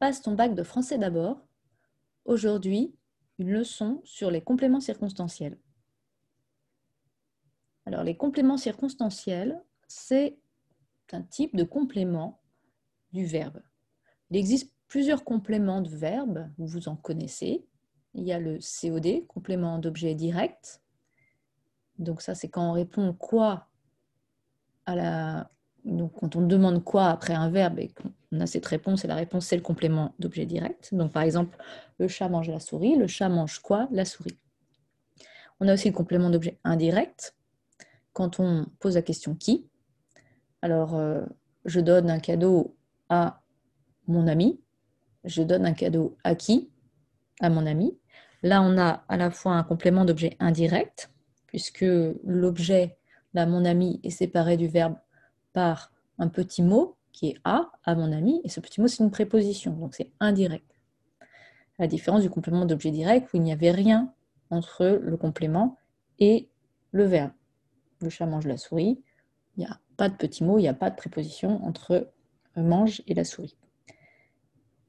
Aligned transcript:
Passe 0.00 0.22
ton 0.22 0.32
bac 0.32 0.54
de 0.54 0.62
français 0.62 0.96
d'abord. 0.96 1.46
Aujourd'hui, 2.24 2.96
une 3.38 3.50
leçon 3.50 4.00
sur 4.02 4.30
les 4.30 4.40
compléments 4.40 4.80
circonstanciels. 4.80 5.58
Alors, 7.84 8.02
les 8.02 8.16
compléments 8.16 8.56
circonstanciels, 8.56 9.62
c'est 9.88 10.38
un 11.12 11.20
type 11.20 11.54
de 11.54 11.64
complément 11.64 12.40
du 13.12 13.26
verbe. 13.26 13.60
Il 14.30 14.38
existe 14.38 14.72
plusieurs 14.88 15.22
compléments 15.22 15.82
de 15.82 15.90
verbe, 15.90 16.50
vous 16.56 16.88
en 16.88 16.96
connaissez. 16.96 17.66
Il 18.14 18.24
y 18.24 18.32
a 18.32 18.38
le 18.38 18.58
COD, 18.58 19.26
complément 19.26 19.78
d'objet 19.78 20.14
direct. 20.14 20.82
Donc 21.98 22.22
ça, 22.22 22.34
c'est 22.34 22.48
quand 22.48 22.70
on 22.70 22.72
répond 22.72 23.12
quoi 23.12 23.68
à 24.86 24.94
la... 24.94 25.50
Donc 25.84 26.12
quand 26.20 26.36
on 26.36 26.46
demande 26.46 26.84
quoi 26.84 27.08
après 27.08 27.34
un 27.34 27.50
verbe 27.50 27.78
et 27.78 27.88
qu'on 27.88 28.40
a 28.40 28.46
cette 28.46 28.66
réponse, 28.66 29.04
et 29.04 29.08
la 29.08 29.14
réponse, 29.14 29.46
c'est 29.46 29.56
le 29.56 29.62
complément 29.62 30.14
d'objet 30.18 30.46
direct. 30.46 30.94
Donc 30.94 31.12
par 31.12 31.22
exemple, 31.22 31.56
le 31.98 32.08
chat 32.08 32.28
mange 32.28 32.48
la 32.48 32.60
souris. 32.60 32.96
Le 32.96 33.06
chat 33.06 33.28
mange 33.28 33.60
quoi? 33.60 33.88
La 33.90 34.04
souris. 34.04 34.38
On 35.60 35.68
a 35.68 35.74
aussi 35.74 35.88
le 35.88 35.94
complément 35.94 36.30
d'objet 36.30 36.58
indirect. 36.64 37.34
Quand 38.12 38.40
on 38.40 38.66
pose 38.78 38.94
la 38.94 39.02
question 39.02 39.34
qui, 39.34 39.68
alors 40.62 40.94
euh, 40.94 41.24
je 41.64 41.80
donne 41.80 42.10
un 42.10 42.18
cadeau 42.18 42.76
à 43.08 43.42
mon 44.06 44.26
ami. 44.26 44.60
Je 45.24 45.42
donne 45.42 45.66
un 45.66 45.74
cadeau 45.74 46.16
à 46.24 46.34
qui? 46.34 46.70
À 47.40 47.50
mon 47.50 47.66
ami. 47.66 47.98
Là, 48.42 48.62
on 48.62 48.78
a 48.78 49.04
à 49.08 49.16
la 49.16 49.30
fois 49.30 49.52
un 49.52 49.62
complément 49.62 50.04
d'objet 50.04 50.36
indirect, 50.40 51.12
puisque 51.46 51.84
l'objet, 52.24 52.96
là, 53.34 53.44
mon 53.46 53.64
ami, 53.64 54.00
est 54.02 54.10
séparé 54.10 54.56
du 54.56 54.66
verbe 54.66 54.96
par 55.52 55.92
un 56.18 56.28
petit 56.28 56.62
mot 56.62 56.96
qui 57.12 57.28
est 57.28 57.36
à, 57.44 57.72
à 57.84 57.94
mon 57.94 58.12
ami, 58.12 58.40
et 58.44 58.48
ce 58.48 58.60
petit 58.60 58.80
mot, 58.80 58.86
c'est 58.86 59.02
une 59.02 59.10
préposition, 59.10 59.72
donc 59.72 59.94
c'est 59.94 60.10
indirect. 60.20 60.70
À 61.78 61.84
la 61.84 61.86
différence 61.86 62.22
du 62.22 62.30
complément 62.30 62.66
d'objet 62.66 62.90
direct, 62.90 63.28
où 63.32 63.36
il 63.36 63.42
n'y 63.42 63.52
avait 63.52 63.70
rien 63.70 64.12
entre 64.50 64.86
le 65.02 65.16
complément 65.16 65.76
et 66.18 66.48
le 66.92 67.04
verbe. 67.04 67.32
Le 68.00 68.10
chat 68.10 68.26
mange 68.26 68.46
la 68.46 68.56
souris, 68.56 69.02
il 69.56 69.60
n'y 69.60 69.66
a 69.66 69.78
pas 69.96 70.08
de 70.08 70.16
petit 70.16 70.44
mot, 70.44 70.58
il 70.58 70.62
n'y 70.62 70.68
a 70.68 70.74
pas 70.74 70.90
de 70.90 70.96
préposition 70.96 71.64
entre 71.64 72.10
mange 72.56 73.02
et 73.06 73.14
la 73.14 73.24
souris. 73.24 73.56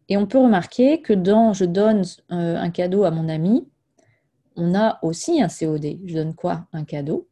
Et 0.10 0.18
on 0.18 0.28
peut 0.28 0.40
remarquer 0.40 1.02
que 1.02 1.14
dans 1.14 1.54
je 1.54 1.66
donne 1.66 2.04
euh, 2.32 2.58
un 2.58 2.70
cadeau 2.70 3.04
à 3.04 3.12
mon 3.12 3.30
ami, 3.30 3.68
on 4.58 4.76
a 4.76 5.00
aussi 5.04 5.42
un 5.42 5.48
COD. 5.48 6.00
Je 6.06 6.14
donne 6.16 6.36
quoi? 6.36 6.68
Un 6.74 6.84
cadeau. 6.84 7.30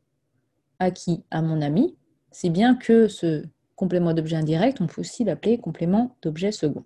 À 0.79 0.91
qui? 0.91 1.25
À 1.29 1.41
mon 1.41 1.61
ami. 1.61 1.97
C'est 2.31 2.49
bien 2.49 2.75
que 2.75 3.07
ce 3.07 3.45
complément 3.75 4.13
d'objet 4.13 4.35
indirect, 4.35 4.81
on 4.81 4.87
peut 4.87 5.01
aussi 5.01 5.23
l'appeler 5.23 5.57
complément 5.57 6.15
d'objet 6.21 6.51
second. 6.51 6.83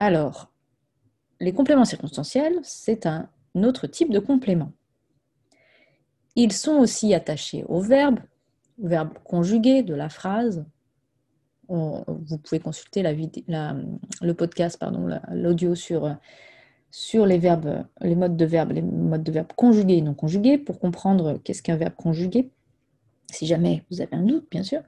Alors, 0.00 0.52
les 1.40 1.52
compléments 1.52 1.84
circonstanciels, 1.84 2.58
c'est 2.62 3.06
un 3.06 3.28
autre 3.54 3.86
type 3.86 4.10
de 4.10 4.18
complément. 4.18 4.72
Ils 6.34 6.52
sont 6.52 6.76
aussi 6.76 7.14
attachés 7.14 7.64
au 7.68 7.80
verbe, 7.80 8.20
au 8.82 8.88
verbe 8.88 9.14
conjugué 9.24 9.82
de 9.82 9.94
la 9.94 10.08
phrase, 10.08 10.66
vous 11.68 12.38
pouvez 12.44 12.60
consulter 12.60 13.02
le 13.02 14.32
podcast, 14.32 14.84
l'audio 15.32 15.74
sur, 15.74 16.14
sur 16.90 17.26
les 17.26 17.38
verbes, 17.38 17.84
les 18.00 18.14
modes 18.14 18.36
de 18.36 18.44
verbes, 18.44 18.72
les 18.72 18.82
modes 18.82 19.24
de 19.24 19.32
verbes 19.32 19.52
conjugués 19.56 19.96
et 19.96 20.02
non 20.02 20.14
conjugués 20.14 20.58
pour 20.58 20.78
comprendre 20.78 21.38
qu'est-ce 21.42 21.62
qu'un 21.62 21.76
verbe 21.76 21.94
conjugué, 21.94 22.50
si 23.30 23.46
jamais 23.46 23.84
vous 23.90 24.00
avez 24.00 24.14
un 24.14 24.22
doute, 24.22 24.46
bien 24.50 24.62
sûr. 24.62 24.82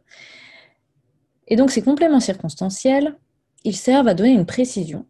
Et 1.46 1.56
donc 1.56 1.70
ces 1.70 1.82
compléments 1.82 2.20
circonstanciels, 2.20 3.16
ils 3.64 3.76
servent 3.76 4.08
à 4.08 4.14
donner 4.14 4.32
une 4.32 4.46
précision 4.46 5.06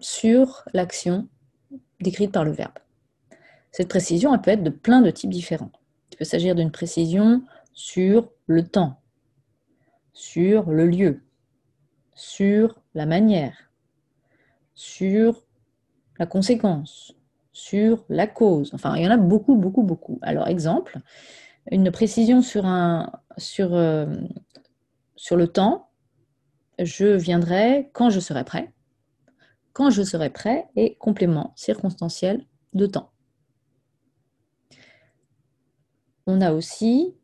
sur 0.00 0.64
l'action 0.72 1.28
décrite 2.00 2.32
par 2.32 2.44
le 2.44 2.52
verbe. 2.52 2.78
Cette 3.72 3.88
précision, 3.88 4.34
elle 4.34 4.40
peut 4.40 4.50
être 4.50 4.62
de 4.62 4.70
plein 4.70 5.00
de 5.00 5.10
types 5.10 5.30
différents. 5.30 5.72
Il 6.12 6.16
peut 6.16 6.24
s'agir 6.24 6.54
d'une 6.54 6.70
précision 6.70 7.42
sur 7.72 8.30
le 8.46 8.66
temps, 8.66 9.00
sur 10.12 10.70
le 10.70 10.86
lieu, 10.86 11.22
sur 12.14 12.80
la 12.94 13.06
manière, 13.06 13.70
sur 14.74 15.44
la 16.18 16.26
conséquence, 16.26 17.16
sur 17.52 18.04
la 18.08 18.26
cause. 18.26 18.72
Enfin, 18.74 18.96
il 18.96 19.02
y 19.02 19.08
en 19.08 19.10
a 19.10 19.16
beaucoup, 19.16 19.56
beaucoup, 19.56 19.82
beaucoup. 19.82 20.18
Alors, 20.22 20.46
exemple, 20.46 21.00
une 21.70 21.90
précision 21.90 22.42
sur, 22.42 22.66
un, 22.66 23.12
sur, 23.38 23.74
euh, 23.74 24.06
sur 25.16 25.36
le 25.36 25.48
temps, 25.48 25.90
je 26.78 27.06
viendrai 27.06 27.90
quand 27.92 28.10
je 28.10 28.20
serai 28.20 28.44
prêt. 28.44 28.72
Quand 29.72 29.90
je 29.90 30.02
serai 30.02 30.30
prêt 30.30 30.68
et 30.76 30.96
complément 30.96 31.52
circonstanciel 31.56 32.46
de 32.74 32.86
temps. 32.86 33.10
On 36.26 36.40
a 36.40 36.52
aussi 36.52 37.14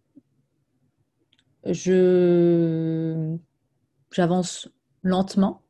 je 1.66 3.36
j'avance 4.12 4.68
lentement. 5.02 5.62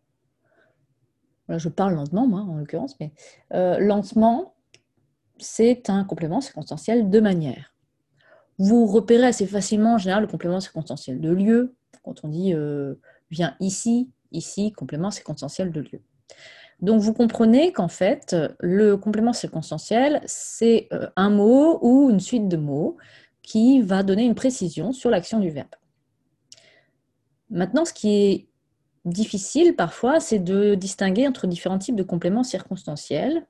je 1.48 1.68
parle 1.68 1.94
lentement, 1.94 2.26
moi, 2.26 2.40
en 2.40 2.56
l'occurrence, 2.56 2.98
mais 3.00 3.12
euh, 3.54 3.78
lentement, 3.78 4.54
c'est 5.38 5.90
un 5.90 6.04
complément 6.04 6.40
circonstanciel 6.40 7.10
de 7.10 7.20
manière. 7.20 7.74
Vous 8.60 8.84
repérez 8.84 9.26
assez 9.26 9.46
facilement, 9.46 9.94
en 9.94 9.98
général, 9.98 10.24
le 10.24 10.28
complément 10.28 10.60
circonstanciel 10.60 11.18
de 11.18 11.30
lieu. 11.30 11.74
Quand 12.04 12.24
on 12.24 12.28
dit 12.28 12.52
euh, 12.52 12.94
viens 13.30 13.56
ici, 13.58 14.10
ici, 14.32 14.72
complément 14.72 15.10
circonstanciel 15.10 15.72
de 15.72 15.80
lieu. 15.80 16.02
Donc, 16.82 17.00
vous 17.00 17.14
comprenez 17.14 17.72
qu'en 17.72 17.88
fait, 17.88 18.36
le 18.58 18.98
complément 18.98 19.32
circonstanciel, 19.32 20.20
c'est 20.26 20.88
euh, 20.92 21.08
un 21.16 21.30
mot 21.30 21.78
ou 21.80 22.10
une 22.10 22.20
suite 22.20 22.48
de 22.48 22.58
mots 22.58 22.98
qui 23.42 23.80
va 23.80 24.02
donner 24.02 24.24
une 24.26 24.34
précision 24.34 24.92
sur 24.92 25.08
l'action 25.08 25.40
du 25.40 25.48
verbe. 25.48 25.74
Maintenant, 27.48 27.86
ce 27.86 27.94
qui 27.94 28.10
est 28.10 28.48
difficile 29.06 29.74
parfois, 29.74 30.20
c'est 30.20 30.38
de 30.38 30.74
distinguer 30.74 31.26
entre 31.26 31.46
différents 31.46 31.78
types 31.78 31.96
de 31.96 32.02
compléments 32.02 32.44
circonstanciels. 32.44 33.46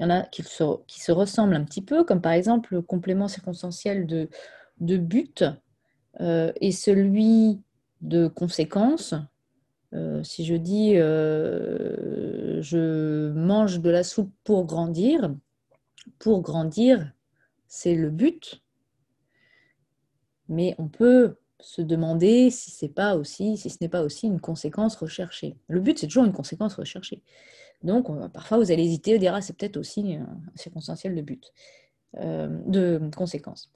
Il 0.00 0.04
y 0.04 0.06
en 0.06 0.10
a 0.10 0.22
qui 0.22 0.42
se, 0.42 1.12
ressemblent 1.12 1.54
un 1.54 1.62
petit 1.62 1.82
peu, 1.82 2.04
comme 2.04 2.22
par 2.22 2.32
exemple 2.32 2.72
le 2.72 2.80
complément 2.80 3.28
circonstanciel 3.28 4.06
de, 4.06 4.96
but 4.96 5.44
euh, 6.20 6.52
et 6.58 6.72
celui 6.72 7.60
de 8.00 8.26
conséquence. 8.26 9.14
Euh, 9.92 10.22
si 10.22 10.46
je 10.46 10.54
dis 10.54 10.96
euh, 10.96 12.62
je 12.62 13.30
mange 13.32 13.80
de 13.80 13.90
la 13.90 14.02
soupe 14.02 14.32
pour 14.42 14.64
grandir, 14.64 15.34
pour 16.18 16.40
grandir, 16.40 17.12
c'est 17.66 17.94
le 17.94 18.08
but. 18.08 18.62
Mais 20.48 20.74
on 20.78 20.88
peut 20.88 21.36
se 21.62 21.82
demander 21.82 22.50
si 22.50 22.70
c'est 22.70 22.88
pas 22.88 23.16
aussi, 23.16 23.56
si 23.56 23.70
ce 23.70 23.78
n'est 23.80 23.88
pas 23.88 24.02
aussi 24.02 24.26
une 24.26 24.40
conséquence 24.40 24.96
recherchée. 24.96 25.56
Le 25.68 25.80
but, 25.80 25.98
c'est 25.98 26.06
toujours 26.06 26.24
une 26.24 26.32
conséquence 26.32 26.74
recherchée. 26.74 27.22
Donc, 27.82 28.08
parfois, 28.32 28.58
vous 28.58 28.70
allez 28.70 28.84
hésiter 28.84 29.18
dire, 29.18 29.34
ah, 29.34 29.40
c'est 29.40 29.56
peut-être 29.56 29.76
aussi 29.76 30.14
un 30.14 30.40
circonstanciel 30.54 31.14
de 31.14 31.22
but, 31.22 31.52
euh, 32.18 32.48
de 32.66 33.00
conséquence. 33.16 33.70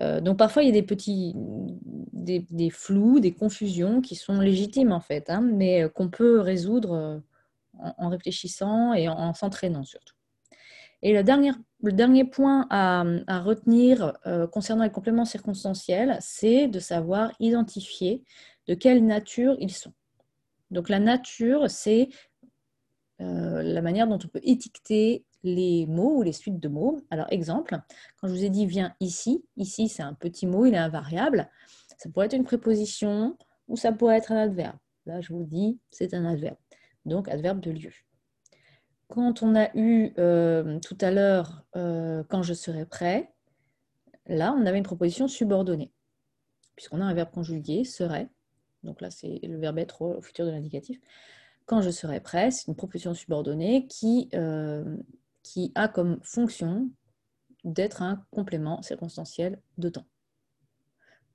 Euh, 0.00 0.20
donc, 0.20 0.38
parfois, 0.38 0.62
il 0.62 0.66
y 0.66 0.68
a 0.68 0.72
des 0.72 0.82
petits, 0.82 1.34
des, 1.34 2.70
flous, 2.70 3.18
des 3.18 3.32
confusions 3.32 4.00
qui 4.00 4.14
sont 4.14 4.40
légitimes, 4.40 4.92
en 4.92 5.00
fait, 5.00 5.28
hein, 5.28 5.40
mais 5.40 5.82
euh, 5.82 5.88
qu'on 5.88 6.08
peut 6.08 6.40
résoudre 6.40 7.20
en, 7.78 8.08
réfléchissant 8.08 8.94
et 8.94 9.08
en 9.08 9.34
s'entraînant 9.34 9.84
surtout. 9.84 10.14
Et 11.02 11.12
le 11.82 11.92
dernier 11.92 12.24
point 12.24 12.66
à, 12.70 13.04
retenir 13.40 14.18
euh, 14.26 14.46
concernant 14.46 14.84
les 14.84 14.90
compléments 14.90 15.24
circonstanciels, 15.24 16.16
c'est 16.20 16.66
de 16.68 16.80
savoir 16.80 17.32
identifier 17.38 18.24
de 18.66 18.74
quelle 18.74 19.04
nature 19.06 19.56
ils 19.60 19.72
sont. 19.72 19.92
Donc 20.70 20.88
la 20.88 20.98
nature, 20.98 21.70
c'est 21.70 22.08
euh, 23.20 23.62
la 23.62 23.80
manière 23.80 24.06
dont 24.06 24.18
on 24.22 24.28
peut 24.28 24.40
étiqueter 24.42 25.24
les 25.44 25.86
mots 25.86 26.18
ou 26.18 26.22
les 26.22 26.32
suites 26.32 26.58
de 26.58 26.68
mots. 26.68 27.00
Alors 27.10 27.26
exemple, 27.30 27.78
quand 28.20 28.28
je 28.28 28.32
vous 28.32 28.44
ai 28.44 28.50
dit 28.50 28.66
viens 28.66 28.94
ici, 29.00 29.44
ici 29.56 29.88
c'est 29.88 30.02
un 30.02 30.14
petit 30.14 30.46
mot, 30.46 30.66
il 30.66 30.74
est 30.74 30.78
invariable. 30.78 31.48
Ça 31.96 32.10
pourrait 32.10 32.26
être 32.26 32.34
une 32.34 32.44
préposition 32.44 33.36
ou 33.68 33.76
ça 33.76 33.92
pourrait 33.92 34.16
être 34.16 34.32
un 34.32 34.36
adverbe. 34.36 34.76
Là, 35.06 35.20
je 35.20 35.32
vous 35.32 35.44
dis, 35.44 35.78
c'est 35.90 36.12
un 36.12 36.24
adverbe. 36.24 36.56
Donc 37.04 37.28
adverbe 37.28 37.60
de 37.60 37.70
lieu. 37.70 37.92
Quand 39.08 39.42
on 39.42 39.56
a 39.56 39.74
eu 39.74 40.12
euh, 40.18 40.78
tout 40.80 40.98
à 41.00 41.10
l'heure 41.10 41.64
euh, 41.76 42.22
quand 42.28 42.42
je 42.42 42.52
serai 42.52 42.84
prêt, 42.84 43.32
là, 44.26 44.54
on 44.56 44.66
avait 44.66 44.78
une 44.78 44.84
proposition 44.84 45.28
subordonnée, 45.28 45.90
puisqu'on 46.76 47.00
a 47.00 47.04
un 47.04 47.14
verbe 47.14 47.30
conjugué, 47.30 47.84
serait. 47.84 48.28
Donc 48.82 49.00
là, 49.00 49.10
c'est 49.10 49.40
le 49.42 49.58
verbe 49.58 49.78
être 49.78 50.02
au 50.02 50.20
futur 50.20 50.44
de 50.44 50.50
l'indicatif. 50.50 51.00
Quand 51.64 51.80
je 51.80 51.90
serai 51.90 52.20
prêt, 52.20 52.50
c'est 52.50 52.68
une 52.68 52.76
proposition 52.76 53.14
subordonnée 53.14 53.86
qui, 53.86 54.28
euh, 54.34 54.96
qui 55.42 55.72
a 55.74 55.88
comme 55.88 56.20
fonction 56.22 56.90
d'être 57.64 58.02
un 58.02 58.24
complément 58.30 58.82
circonstanciel 58.82 59.60
de 59.78 59.88
temps. 59.88 60.06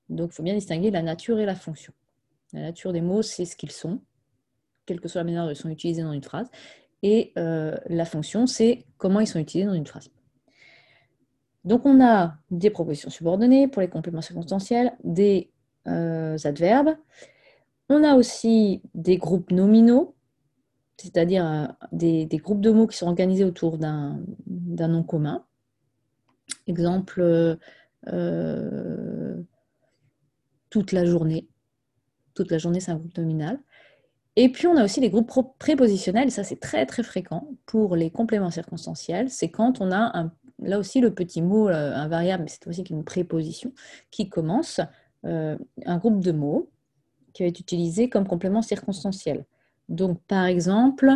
Donc, 0.08 0.30
il 0.32 0.34
faut 0.34 0.42
bien 0.42 0.54
distinguer 0.54 0.90
la 0.90 1.02
nature 1.02 1.38
et 1.38 1.46
la 1.46 1.54
fonction. 1.54 1.92
La 2.52 2.62
nature 2.62 2.92
des 2.92 3.00
mots, 3.00 3.22
c'est 3.22 3.44
ce 3.44 3.56
qu'ils 3.56 3.72
sont. 3.72 4.00
quelle 4.86 5.00
que 5.00 5.08
soit 5.08 5.20
la 5.20 5.24
manière 5.24 5.44
dont 5.44 5.50
ils 5.50 5.56
sont 5.56 5.70
utilisés 5.70 6.02
dans 6.02 6.12
une 6.12 6.22
phrase. 6.22 6.50
Et 7.06 7.34
la 7.36 8.06
fonction, 8.06 8.46
c'est 8.46 8.86
comment 8.96 9.20
ils 9.20 9.26
sont 9.26 9.38
utilisés 9.38 9.68
dans 9.68 9.74
une 9.74 9.86
phrase. 9.86 10.10
Donc, 11.64 11.84
on 11.84 12.02
a 12.02 12.38
des 12.50 12.70
propositions 12.70 13.10
subordonnées 13.10 13.68
pour 13.68 13.82
les 13.82 13.88
compléments 13.88 14.22
circonstanciels, 14.22 14.94
des 15.04 15.50
adverbes. 15.84 16.96
On 17.90 18.02
a 18.04 18.14
aussi 18.14 18.80
des 18.94 19.18
groupes 19.18 19.50
nominaux, 19.50 20.14
c'est-à-dire 20.96 21.76
des, 21.92 22.26
groupes 22.42 22.62
de 22.62 22.70
mots 22.70 22.86
qui 22.86 22.96
sont 22.96 23.08
organisés 23.08 23.44
autour 23.44 23.76
d'un 23.76 24.24
nom 24.46 25.02
commun. 25.02 25.44
Exemple, 26.66 27.58
toute 30.70 30.92
la 30.92 31.04
journée. 31.04 31.48
Toute 32.32 32.50
la 32.50 32.56
journée, 32.56 32.80
c'est 32.80 32.92
un 32.92 32.96
groupe 32.96 33.18
nominal. 33.18 33.60
Et 34.36 34.48
puis, 34.48 34.66
on 34.66 34.76
a 34.76 34.84
aussi 34.84 35.00
les 35.00 35.10
groupes 35.10 35.30
prépositionnels, 35.58 36.30
ça, 36.32 36.42
c'est 36.42 36.58
très, 36.58 36.86
très 36.86 37.04
fréquent 37.04 37.48
pour 37.66 37.94
les 37.94 38.10
compléments 38.10 38.50
circonstanciels. 38.50 39.30
C'est 39.30 39.48
quand 39.48 39.80
on 39.80 39.92
a, 39.92 40.10
un, 40.18 40.32
là 40.60 40.78
aussi, 40.78 41.00
le 41.00 41.14
petit 41.14 41.40
mot 41.40 41.68
euh, 41.68 41.94
invariable, 41.94 42.44
mais 42.44 42.48
c'est 42.48 42.66
aussi 42.66 42.82
une 42.82 43.04
préposition, 43.04 43.72
qui 44.10 44.28
commence 44.28 44.80
euh, 45.24 45.56
un 45.86 45.98
groupe 45.98 46.20
de 46.20 46.32
mots 46.32 46.68
qui 47.32 47.44
va 47.44 47.48
être 47.48 47.60
utilisé 47.60 48.08
comme 48.08 48.26
complément 48.26 48.62
circonstanciel. 48.62 49.44
Donc, 49.88 50.20
par 50.26 50.46
exemple, 50.46 51.12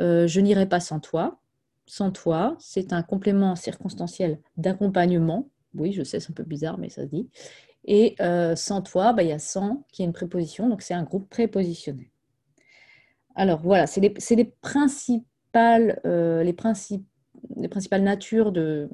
euh, 0.00 0.26
je 0.26 0.40
n'irai 0.40 0.66
pas 0.66 0.80
sans 0.80 0.98
toi. 0.98 1.38
Sans 1.86 2.10
toi, 2.10 2.56
c'est 2.58 2.92
un 2.92 3.02
complément 3.02 3.54
circonstanciel 3.54 4.40
d'accompagnement. 4.56 5.48
Oui, 5.74 5.92
je 5.92 6.02
sais, 6.02 6.18
c'est 6.18 6.30
un 6.30 6.34
peu 6.34 6.42
bizarre, 6.42 6.78
mais 6.78 6.88
ça 6.88 7.02
se 7.02 7.08
dit. 7.08 7.28
Et 7.84 8.16
sans 8.56 8.82
toi, 8.82 9.12
bah, 9.12 9.22
il 9.22 9.28
y 9.28 9.32
a 9.32 9.38
sans 9.38 9.84
qui 9.92 10.02
est 10.02 10.06
une 10.06 10.12
préposition, 10.12 10.68
donc 10.68 10.82
c'est 10.82 10.94
un 10.94 11.04
groupe 11.04 11.30
prépositionné. 11.30 12.10
Alors 13.36 13.60
voilà, 13.60 13.86
c'est 13.86 14.00
les, 14.00 14.44
principales, 14.62 16.00
euh, 16.06 16.42
les, 16.42 16.56
les, 17.56 17.68
principales 17.68 18.02
natures 18.02 18.50
de, 18.50 18.88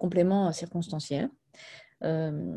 compléments 0.00 0.50
circonstanciels. 0.52 1.28
Euh, 2.02 2.56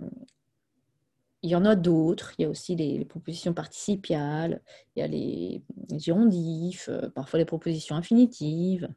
il 1.43 1.49
y 1.49 1.55
en 1.55 1.65
a 1.65 1.75
d'autres. 1.75 2.33
Il 2.39 2.43
y 2.43 2.45
a 2.45 2.49
aussi 2.49 2.77
les, 2.77 3.03
propositions 3.03 3.53
participiales, 3.53 4.61
il 4.95 5.01
y 5.01 5.03
a 5.03 5.07
les, 5.07 5.61
girondifs, 5.97 6.87
euh, 6.87 7.09
parfois 7.09 7.39
les 7.39 7.45
propositions 7.45 7.97
infinitives. 7.97 8.87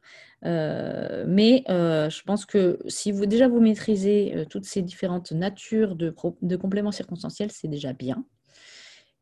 Mais 0.43 1.65
je 1.67 2.23
pense 2.23 2.45
que 2.45 2.79
si 2.87 3.11
vous 3.11 3.25
déjà 3.25 3.49
vous 3.49 3.59
maîtrisez 3.59 4.45
toutes 4.49 4.65
ces 4.65 4.81
différentes 4.81 5.33
natures 5.33 5.97
de, 5.97 6.15
de 6.41 6.55
compléments 6.55 6.93
circonstanciels, 6.93 7.51
c'est 7.51 7.67
déjà 7.67 7.91
bien. 7.91 8.23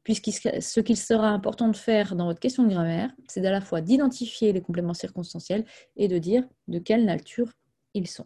Puisque 0.09 0.49
ce 0.59 0.79
qu'il 0.79 0.97
sera 0.97 1.29
important 1.29 1.67
de 1.67 1.75
faire 1.75 2.15
dans 2.15 2.25
votre 2.25 2.39
question 2.39 2.63
de 2.63 2.69
grammaire, 2.69 3.11
c'est 3.27 3.45
à 3.45 3.51
la 3.51 3.61
fois 3.61 3.79
d'identifier 3.79 4.51
les 4.53 4.61
compléments 4.61 4.95
circonstanciels 4.95 5.65
et 5.97 6.07
de 6.07 6.17
dire 6.17 6.43
de 6.67 6.79
quelle 6.79 7.05
nature 7.05 7.51
ils 7.93 8.07
sont. 8.07 8.25